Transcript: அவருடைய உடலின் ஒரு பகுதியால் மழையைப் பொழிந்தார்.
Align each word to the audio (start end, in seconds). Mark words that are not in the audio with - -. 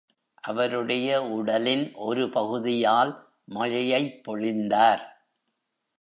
அவருடைய 0.43 1.23
உடலின் 1.23 1.93
ஒரு 1.93 2.29
பகுதியால் 2.29 3.13
மழையைப் 3.45 4.21
பொழிந்தார். 4.27 5.03